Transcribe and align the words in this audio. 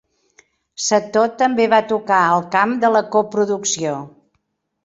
Setó 0.85 1.25
també 1.43 1.69
va 1.75 1.81
tocar 1.93 2.23
el 2.39 2.43
camp 2.57 2.75
de 2.85 2.93
la 2.97 3.05
coproducció. 3.17 3.97